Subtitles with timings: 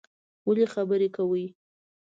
[0.47, 1.45] ولی خبری کوی